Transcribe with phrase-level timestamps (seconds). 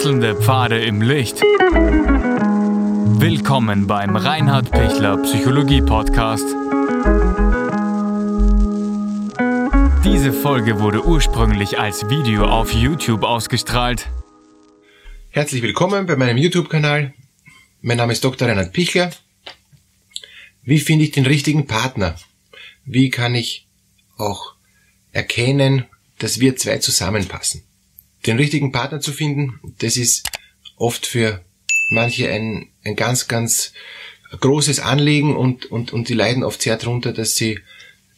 [0.00, 1.42] Wechselnde Pfade im Licht.
[3.20, 6.46] Willkommen beim Reinhard Pichler Psychologie Podcast.
[10.02, 14.08] Diese Folge wurde ursprünglich als Video auf YouTube ausgestrahlt.
[15.28, 17.12] Herzlich willkommen bei meinem YouTube-Kanal.
[17.82, 18.48] Mein Name ist Dr.
[18.48, 19.10] Reinhard Pichler.
[20.62, 22.16] Wie finde ich den richtigen Partner?
[22.86, 23.66] Wie kann ich
[24.16, 24.54] auch
[25.12, 25.84] erkennen,
[26.18, 27.64] dass wir zwei zusammenpassen?
[28.26, 30.28] Den richtigen Partner zu finden, das ist
[30.76, 31.44] oft für
[31.90, 33.72] manche ein, ein ganz, ganz
[34.38, 37.58] großes Anliegen und, und, und die leiden oft sehr darunter, dass sie,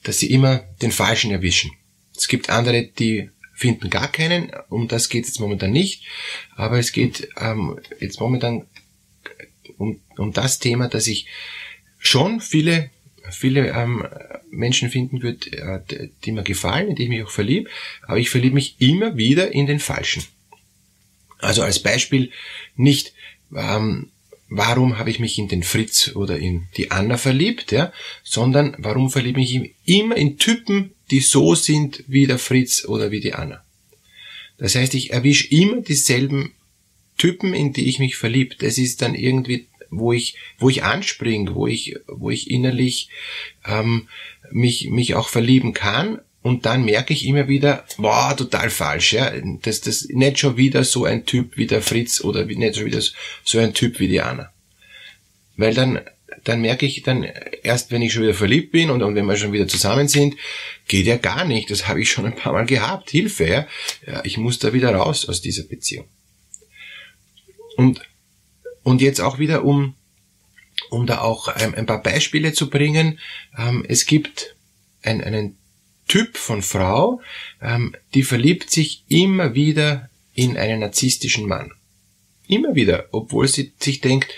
[0.03, 1.71] dass sie immer den Falschen erwischen.
[2.17, 6.05] Es gibt andere, die finden gar keinen, um das geht es jetzt momentan nicht,
[6.57, 8.67] aber es geht ähm, jetzt momentan
[9.79, 11.27] um, um das Thema, dass ich
[11.99, 12.91] schon viele
[13.31, 14.07] viele ähm,
[14.51, 17.71] Menschen finden wird, äh, die mir gefallen, in die ich mich auch verliebe,
[18.03, 20.25] aber ich verliebe mich immer wieder in den Falschen.
[21.39, 22.31] Also als Beispiel
[22.77, 23.13] nicht,
[23.55, 24.11] ähm,
[24.49, 29.11] warum habe ich mich in den Fritz oder in die Anna verliebt, ja, sondern warum
[29.11, 33.35] verliebe ich mich immer in Typen, die so sind wie der Fritz oder wie die
[33.35, 33.65] Anna.
[34.59, 36.53] Das heißt, ich erwische immer dieselben
[37.19, 38.55] Typen, in die ich mich verliebe.
[38.57, 43.09] Das ist dann irgendwie wo ich, wo ich anspringe, wo ich, wo ich innerlich
[43.67, 44.09] ähm,
[44.51, 46.21] mich, mich auch verlieben kann.
[46.41, 49.33] Und dann merke ich immer wieder, boah, total falsch, ja.
[49.63, 53.03] Das, das nicht schon wieder so ein Typ wie der Fritz oder nicht schon wieder
[53.45, 54.51] so ein Typ wie die Anna.
[55.57, 56.01] Weil dann,
[56.43, 57.23] dann merke ich dann
[57.63, 60.35] erst, wenn ich schon wieder verliebt bin und, und wenn wir schon wieder zusammen sind,
[60.89, 61.71] geht ja gar nicht.
[61.71, 63.11] Das habe ich schon ein paar Mal gehabt.
[63.11, 63.67] Hilfe, ja.
[64.07, 66.07] ja ich muss da wieder raus aus dieser Beziehung.
[67.77, 68.01] Und
[68.83, 69.95] und jetzt auch wieder, um,
[70.91, 73.19] um da auch ein, ein paar Beispiele zu bringen,
[73.57, 74.57] ähm, es gibt
[75.03, 75.57] ein, einen
[76.09, 77.21] Typ von Frau,
[77.61, 81.73] ähm, die verliebt sich immer wieder in einen narzisstischen Mann.
[82.49, 84.35] Immer wieder, obwohl sie sich denkt,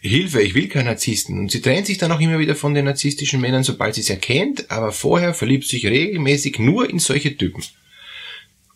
[0.00, 1.38] Hilfe, ich will keinen Narzissten.
[1.38, 4.10] Und sie trennt sich dann auch immer wieder von den narzisstischen Männern, sobald sie es
[4.10, 7.64] erkennt, aber vorher verliebt sich regelmäßig nur in solche Typen.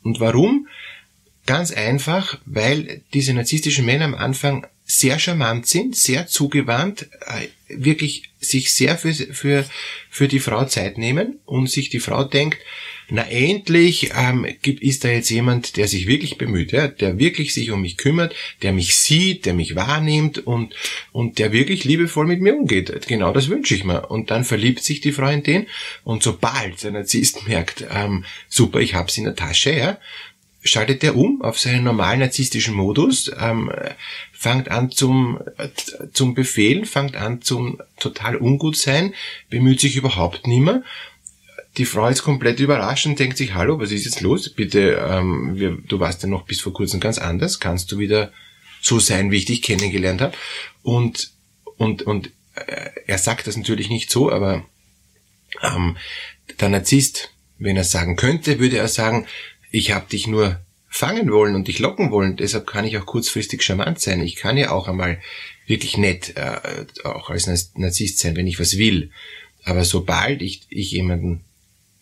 [0.02, 0.66] Und warum?
[1.46, 8.30] Ganz einfach, weil diese narzisstischen Männer am Anfang sehr charmant sind, sehr zugewandt, äh, wirklich
[8.40, 9.64] sich sehr für, für,
[10.10, 12.58] für die Frau Zeit nehmen und sich die Frau denkt,
[13.08, 17.52] na endlich ähm, gibt, ist da jetzt jemand, der sich wirklich bemüht, ja, der wirklich
[17.52, 20.74] sich um mich kümmert, der mich sieht, der mich wahrnimmt und,
[21.12, 23.06] und der wirklich liebevoll mit mir umgeht.
[23.06, 24.10] Genau das wünsche ich mir.
[24.10, 25.66] Und dann verliebt sich die Frau in den
[26.04, 29.98] und sobald der Narzisst merkt, ähm, super, ich hab's in der Tasche, ja,
[30.62, 33.70] schaltet er um auf seinen normalen narzisstischen Modus, ähm,
[34.32, 35.68] fängt an zum, äh,
[36.12, 39.14] zum Befehlen, fängt an zum total ungut sein,
[39.50, 40.82] bemüht sich überhaupt nicht mehr.
[41.78, 44.50] Die Frau ist komplett überrascht und denkt sich, hallo, was ist jetzt los?
[44.50, 48.32] Bitte, ähm, wir, du warst ja noch bis vor kurzem ganz anders, kannst du wieder
[48.80, 50.36] so sein, wie ich dich kennengelernt habe?
[50.82, 51.30] Und,
[51.76, 54.64] und, und äh, er sagt das natürlich nicht so, aber
[55.62, 55.96] ähm,
[56.60, 59.26] der Narzisst, wenn er sagen könnte, würde er sagen,
[59.72, 63.62] ich habe dich nur fangen wollen und dich locken wollen, deshalb kann ich auch kurzfristig
[63.62, 64.20] charmant sein.
[64.20, 65.20] Ich kann ja auch einmal
[65.66, 69.10] wirklich nett, äh, auch als Narzisst sein, wenn ich was will.
[69.64, 71.44] Aber sobald ich, ich jemanden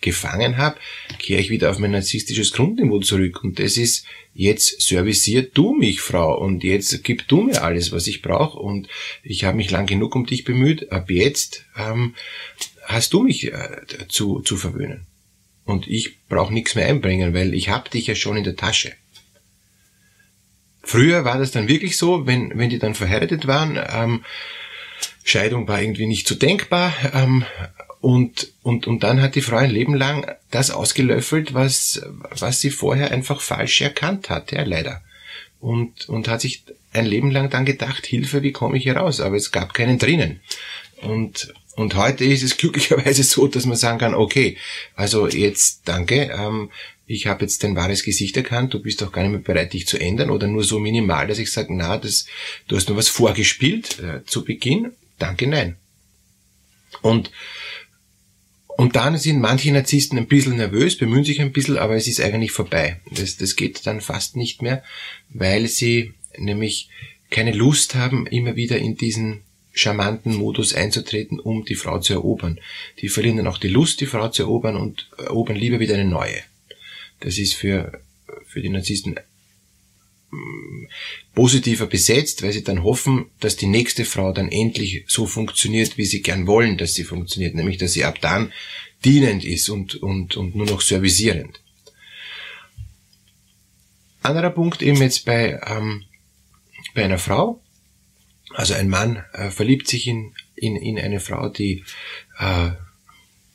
[0.01, 0.79] gefangen habe,
[1.19, 3.45] kehre ich wieder auf mein narzisstisches Grundniveau zurück.
[3.45, 8.07] Und das ist, jetzt servicier du mich, Frau, und jetzt gib du mir alles, was
[8.09, 8.59] ich brauche.
[8.59, 8.89] Und
[9.23, 10.91] ich habe mich lang genug um dich bemüht.
[10.91, 12.15] Ab jetzt ähm,
[12.85, 15.07] hast du mich äh, zu, zu verwöhnen.
[15.65, 18.93] Und ich brauche nichts mehr einbringen, weil ich hab dich ja schon in der Tasche.
[20.83, 24.25] Früher war das dann wirklich so, wenn, wenn die dann verheiratet waren, ähm,
[25.23, 27.45] Scheidung war irgendwie nicht so denkbar, ähm,
[28.01, 32.01] und, und, und dann hat die Frau ein Leben lang das ausgelöffelt, was,
[32.31, 35.03] was sie vorher einfach falsch erkannt hat, ja, leider.
[35.61, 39.21] Und, und hat sich ein Leben lang dann gedacht, Hilfe, wie komme ich hier raus?
[39.21, 40.41] Aber es gab keinen drinnen.
[41.03, 44.59] Und, und heute ist es glücklicherweise so, dass man sagen kann, okay,
[44.95, 46.71] also jetzt danke, ähm,
[47.07, 49.87] ich habe jetzt dein wahres Gesicht erkannt, du bist auch gar nicht mehr bereit, dich
[49.87, 52.27] zu ändern oder nur so minimal, dass ich sage, na, das,
[52.69, 54.93] du hast nur was vorgespielt äh, zu Beginn.
[55.19, 55.77] Danke, nein.
[57.01, 57.31] Und
[58.77, 62.21] und dann sind manche Narzissten ein bisschen nervös, bemühen sich ein bisschen, aber es ist
[62.21, 63.01] eigentlich vorbei.
[63.11, 64.83] Das, das geht dann fast nicht mehr,
[65.29, 66.89] weil sie nämlich
[67.31, 69.43] keine Lust haben, immer wieder in diesen
[69.81, 72.61] charmanten Modus einzutreten, um die Frau zu erobern.
[73.01, 76.05] Die verlieren dann auch die Lust, die Frau zu erobern und erobern lieber wieder eine
[76.05, 76.43] neue.
[77.21, 78.01] Das ist für,
[78.47, 79.17] für die Narzissten
[80.31, 80.87] mm,
[81.35, 86.05] positiver besetzt, weil sie dann hoffen, dass die nächste Frau dann endlich so funktioniert, wie
[86.05, 88.53] sie gern wollen, dass sie funktioniert, nämlich dass sie ab dann
[89.05, 91.61] dienend ist und, und, und nur noch servicierend.
[94.23, 96.05] Anderer Punkt eben jetzt bei, ähm,
[96.95, 97.61] bei einer Frau.
[98.55, 101.85] Also ein Mann äh, verliebt sich in, in, in eine Frau, die
[102.39, 102.71] äh,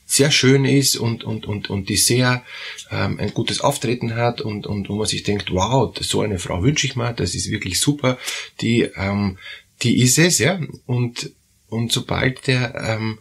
[0.06, 2.44] sehr schön ist und, und, und, und die sehr
[2.92, 6.62] ähm, ein gutes Auftreten hat und, und wo man sich denkt, wow, so eine Frau
[6.64, 8.18] wünsche ich mir, das ist wirklich super,
[8.62, 9.38] die, ähm,
[9.82, 10.62] die ist es, ja.
[10.86, 11.32] Und,
[11.70, 13.20] und sobald der, ähm,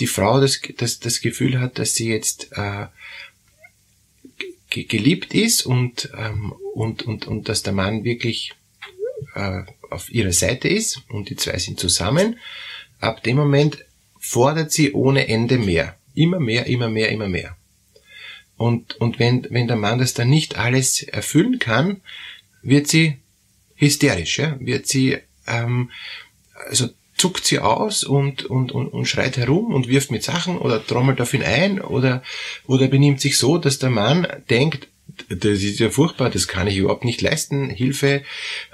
[0.00, 2.86] die Frau das, das, das Gefühl hat, dass sie jetzt äh,
[4.70, 8.54] geliebt ist und, ähm, und, und, und dass der Mann wirklich
[9.34, 12.38] äh, auf ihrer Seite ist und die zwei sind zusammen,
[13.00, 13.84] ab dem Moment
[14.18, 15.96] fordert sie ohne Ende mehr.
[16.14, 17.56] Immer mehr, immer mehr, immer mehr.
[18.56, 22.00] Und, und wenn, wenn der Mann das dann nicht alles erfüllen kann,
[22.62, 23.18] wird sie
[23.74, 24.56] hysterisch, ja?
[24.58, 25.90] wird sie, ähm,
[26.68, 30.84] also zuckt sie aus und, und, und, und schreit herum und wirft mit Sachen oder
[30.84, 32.22] trommelt auf ihn ein oder,
[32.66, 34.88] oder benimmt sich so, dass der Mann denkt,
[35.28, 38.22] das ist ja furchtbar, das kann ich überhaupt nicht leisten, Hilfe,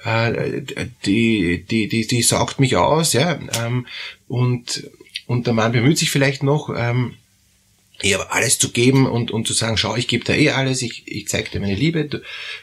[0.05, 0.63] äh,
[1.05, 3.87] die, die, die, die saugt mich aus, ja, ähm,
[4.29, 4.89] und,
[5.27, 7.15] und der Mann bemüht sich vielleicht noch, ähm,
[8.11, 11.07] aber alles zu geben und, und zu sagen, schau, ich gebe dir eh alles, ich,
[11.07, 12.21] ich zeig dir meine Liebe du,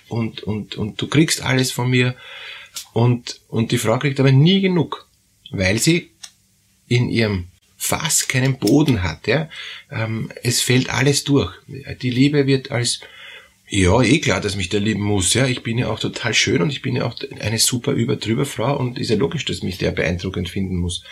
[0.08, 2.16] und, und, und du kriegst alles von mir.
[2.94, 5.08] Und, und die Frau kriegt aber nie genug,
[5.52, 6.12] weil sie
[6.88, 7.48] in ihrem
[7.78, 9.28] Fass keinen Boden hat.
[9.28, 9.50] Ja?
[9.90, 11.54] Ähm, es fällt alles durch.
[12.02, 13.00] Die Liebe wird als,
[13.70, 15.34] ja, eh klar, dass mich der lieben muss.
[15.34, 18.46] Ja, Ich bin ja auch total schön und ich bin ja auch eine super überdrüber
[18.46, 21.04] Frau und ist ja logisch, dass mich der beeindruckend finden muss.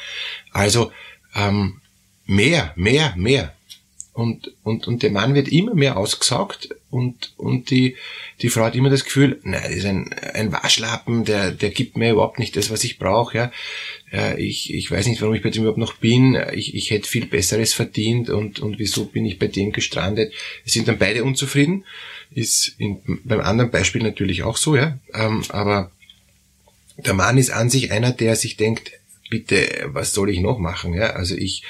[0.52, 0.92] Also
[1.36, 1.82] ähm,
[2.26, 3.54] mehr, mehr, mehr.
[4.14, 7.98] Und, und, und der Mann wird immer mehr ausgesaugt und, und die,
[8.42, 11.98] die Frau hat immer das Gefühl, nein, das ist ein, ein Waschlappen, der, der gibt
[11.98, 13.52] mir überhaupt nicht das, was ich brauche.
[14.12, 14.38] Ja.
[14.38, 16.42] ich, ich weiß nicht, warum ich bei dem überhaupt noch bin.
[16.54, 20.34] Ich, ich hätte viel Besseres verdient und, und wieso bin ich bei dem gestrandet.
[20.66, 21.84] Es sind dann beide unzufrieden.
[22.32, 24.98] Ist in, beim anderen Beispiel natürlich auch so, ja.
[25.14, 25.92] Ähm, aber
[26.98, 28.92] der Mann ist an sich einer, der sich denkt,
[29.30, 30.94] bitte, was soll ich noch machen?
[30.94, 31.64] Ja, also ich,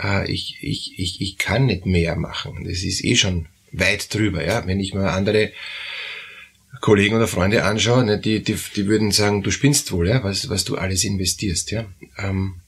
[0.00, 2.64] äh, ich, ich, ich, ich kann nicht mehr machen.
[2.64, 4.44] Das ist eh schon weit drüber.
[4.44, 5.52] Ja, wenn ich mal andere
[6.80, 10.48] Kollegen oder Freunde anschaue, ne, die, die, die würden sagen, du spinnst wohl, ja, was,
[10.48, 11.70] was du alles investierst.
[11.70, 11.86] Ja,
[12.18, 12.60] ähm,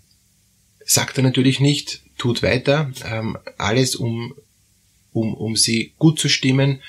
[0.85, 4.35] sagt er natürlich nicht, tut weiter, ähm, alles um,
[5.13, 6.83] um, um sie gut zu stimmen.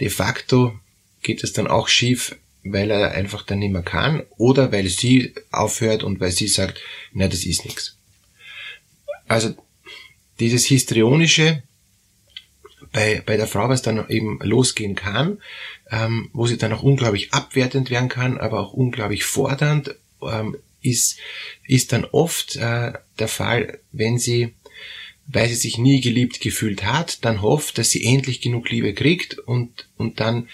[0.00, 0.78] De facto
[1.22, 5.34] geht es dann auch schief, weil er einfach dann nicht mehr kann oder weil sie
[5.50, 6.80] aufhört und weil sie sagt,
[7.12, 7.96] na, das ist nichts.
[9.28, 9.54] Also
[10.40, 11.62] dieses Histrionische
[12.94, 15.38] bei, bei der Frau, was dann eben losgehen kann,
[15.90, 21.18] ähm, wo sie dann auch unglaublich abwertend werden kann, aber auch unglaublich fordernd, ähm, ist,
[21.66, 24.54] ist dann oft äh, der Fall, wenn sie,
[25.26, 29.38] weil sie sich nie geliebt gefühlt hat, dann hofft, dass sie endlich genug Liebe kriegt
[29.38, 30.48] und, und dann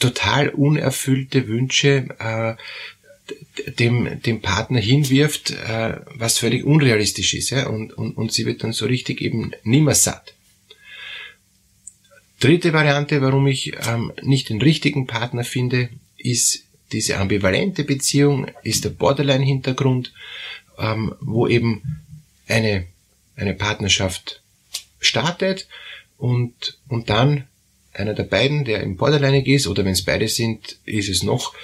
[0.00, 7.50] total unerfüllte Wünsche äh, dem, dem Partner hinwirft, äh, was völlig unrealistisch ist.
[7.50, 7.68] Ja?
[7.68, 10.34] Und, und, und sie wird dann so richtig eben nimmer satt.
[12.40, 18.84] Dritte Variante, warum ich ähm, nicht den richtigen Partner finde, ist diese ambivalente Beziehung, ist
[18.84, 20.12] der Borderline-Hintergrund,
[20.78, 21.82] ähm, wo eben
[22.46, 22.86] eine,
[23.36, 24.42] eine Partnerschaft
[25.00, 25.68] startet
[26.16, 27.44] und, und dann
[27.92, 31.54] einer der beiden, der im Borderline ist, oder wenn es beide sind, ist es noch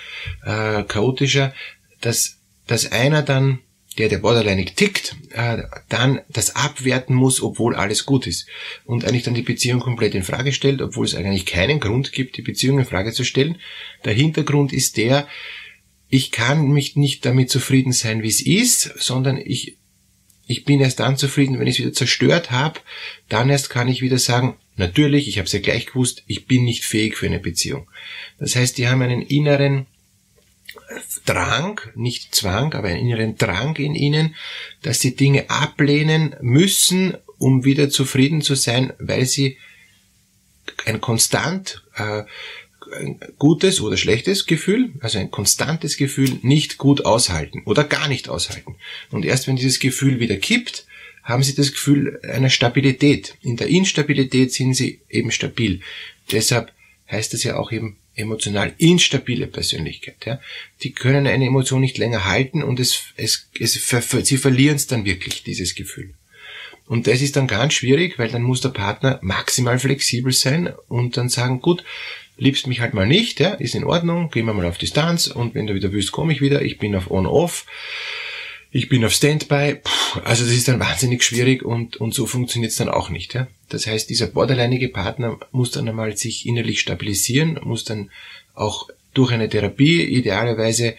[0.45, 1.55] äh, chaotischer,
[2.01, 3.61] dass, dass einer dann,
[3.99, 8.47] der der Borderline tickt, äh, dann das abwerten muss, obwohl alles gut ist.
[8.85, 12.37] Und eigentlich dann die Beziehung komplett in Frage stellt, obwohl es eigentlich keinen Grund gibt,
[12.37, 13.59] die Beziehung in Frage zu stellen.
[14.05, 15.29] Der Hintergrund ist der,
[16.09, 19.79] ich kann mich nicht damit zufrieden sein, wie es ist, sondern ich
[20.47, 22.81] ich bin erst dann zufrieden, wenn ich es wieder zerstört habe.
[23.29, 26.65] Dann erst kann ich wieder sagen, natürlich, ich habe es ja gleich gewusst, ich bin
[26.65, 27.89] nicht fähig für eine Beziehung.
[28.39, 29.87] Das heißt, die haben einen inneren
[31.25, 34.35] Drang, nicht Zwang, aber einen inneren Drang in ihnen,
[34.83, 39.59] dass sie Dinge ablehnen müssen, um wieder zufrieden zu sein, weil sie
[40.85, 42.25] ein konstant äh,
[42.93, 48.29] ein gutes oder schlechtes Gefühl, also ein konstantes Gefühl, nicht gut aushalten oder gar nicht
[48.29, 48.77] aushalten.
[49.11, 50.87] Und erst wenn dieses Gefühl wieder kippt,
[51.23, 53.37] haben sie das Gefühl einer Stabilität.
[53.41, 55.81] In der Instabilität sind sie eben stabil.
[56.31, 56.73] Deshalb
[57.11, 60.25] heißt das ja auch eben emotional instabile Persönlichkeit.
[60.25, 60.41] Ja?
[60.83, 65.05] Die können eine Emotion nicht länger halten und es, es, es, sie verlieren es dann
[65.05, 66.15] wirklich, dieses Gefühl.
[66.87, 71.17] Und das ist dann ganz schwierig, weil dann muss der Partner maximal flexibel sein und
[71.17, 71.83] dann sagen, gut,
[72.37, 75.55] liebst mich halt mal nicht, ja, ist in Ordnung, gehen wir mal auf Distanz und
[75.55, 77.67] wenn du wieder willst, komme ich wieder, ich bin auf On-Off,
[78.75, 82.73] ich bin auf Standby, Puh, also das ist dann wahnsinnig schwierig und, und so funktioniert
[82.73, 83.47] es dann auch nicht, ja.
[83.69, 88.11] Das heißt, dieser borderlinige Partner muss dann einmal sich innerlich stabilisieren, muss dann
[88.53, 90.97] auch durch eine Therapie idealerweise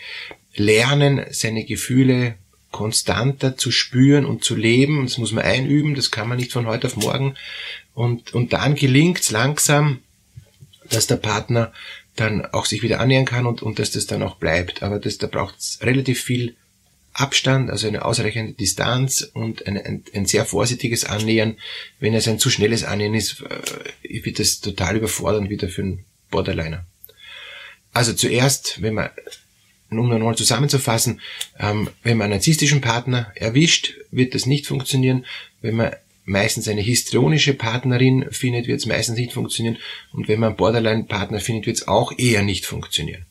[0.56, 2.36] lernen, seine Gefühle
[2.72, 5.04] konstanter zu spüren und zu leben.
[5.04, 7.36] Das muss man einüben, das kann man nicht von heute auf morgen.
[7.94, 10.00] Und, und dann gelingt es langsam,
[10.90, 11.74] dass der Partner
[12.16, 14.82] dann auch sich wieder annähern kann und, und dass das dann auch bleibt.
[14.82, 16.56] Aber das, da braucht es relativ viel
[17.18, 21.56] Abstand, also eine ausreichende Distanz und ein, ein, ein, sehr vorsichtiges Annähern.
[22.00, 26.06] Wenn es ein zu schnelles Annähern ist, äh, wird das total überfordernd wieder für einen
[26.30, 26.86] Borderliner.
[27.94, 29.10] Also zuerst, wenn man,
[29.92, 31.22] um nochmal zusammenzufassen,
[31.58, 35.26] ähm, wenn man einen narzisstischen Partner erwischt, wird das nicht funktionieren.
[35.62, 35.96] Wenn man
[36.26, 39.78] meistens eine histrionische Partnerin findet, wird es meistens nicht funktionieren.
[40.12, 43.26] Und wenn man einen Borderline-Partner findet, wird es auch eher nicht funktionieren.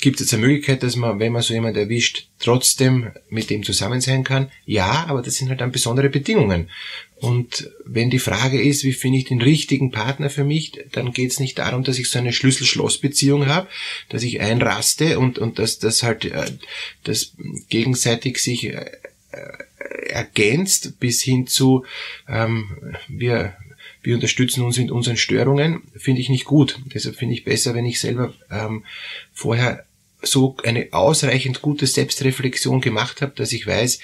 [0.00, 3.62] Gibt es jetzt eine Möglichkeit, dass man, wenn man so jemand erwischt, trotzdem mit dem
[3.62, 4.50] zusammen sein kann?
[4.66, 6.68] Ja, aber das sind halt dann besondere Bedingungen.
[7.16, 11.30] Und wenn die Frage ist, wie finde ich den richtigen Partner für mich, dann geht
[11.30, 13.68] es nicht darum, dass ich so eine Schlüssel-Schloss-Beziehung habe,
[14.10, 16.44] dass ich einraste und, und dass das halt äh,
[17.04, 17.32] das
[17.70, 18.90] gegenseitig sich äh,
[20.08, 21.84] ergänzt bis hin zu
[22.28, 23.56] ähm, wir
[24.06, 26.78] wir unterstützen uns in unseren Störungen, finde ich nicht gut.
[26.94, 28.84] Deshalb finde ich besser, wenn ich selber ähm,
[29.32, 29.84] vorher
[30.22, 33.98] so eine ausreichend gute Selbstreflexion gemacht habe, dass ich weiß,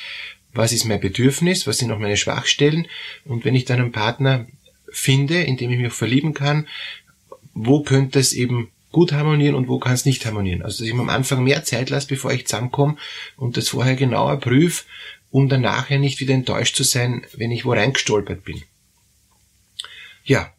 [0.52, 2.88] was ist mein Bedürfnis, was sind noch meine Schwachstellen
[3.24, 4.46] und wenn ich dann einen Partner
[4.90, 6.66] finde, in dem ich mich auch verlieben kann,
[7.54, 10.62] wo könnte es eben gut harmonieren und wo kann es nicht harmonieren.
[10.62, 12.96] Also dass ich mir am Anfang mehr Zeit lasse, bevor ich zusammenkomme
[13.36, 14.82] und das vorher genauer prüfe,
[15.30, 18.64] um dann nachher nicht wieder enttäuscht zu sein, wenn ich wo reingestolpert bin.
[20.24, 20.52] Ja,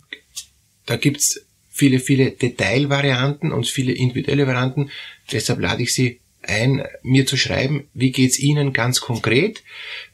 [0.86, 4.92] da gibt's viele, viele Detailvarianten und viele individuelle Varianten.
[5.32, 9.64] Deshalb lade ich Sie ein, mir zu schreiben, wie geht's Ihnen ganz konkret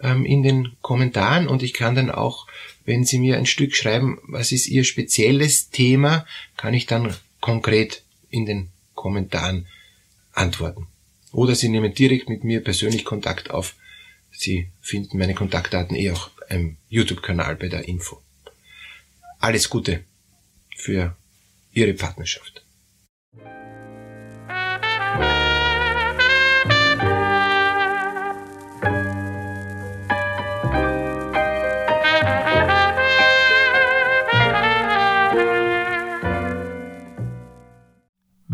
[0.01, 2.48] ähm, in den Kommentaren und ich kann dann auch,
[2.86, 6.25] wenn Sie mir ein Stück schreiben, was ist Ihr spezielles Thema,
[6.56, 9.68] kann ich dann konkret in den Kommentaren
[10.34, 10.88] antworten.
[11.32, 13.75] Oder Sie nehmen direkt mit mir persönlich Kontakt auf.
[14.32, 18.22] Sie finden meine Kontaktdaten eh auch im YouTube-Kanal bei der Info.
[19.39, 20.03] Alles Gute
[20.75, 21.15] für
[21.72, 22.63] Ihre Partnerschaft.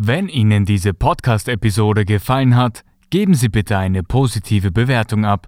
[0.08, 5.48] Wenn Ihnen diese Podcast-Episode gefallen hat, geben Sie bitte eine positive Bewertung ab.